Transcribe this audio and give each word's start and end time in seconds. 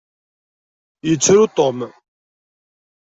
Yettru 1.07 1.43
Tom. 1.55 1.77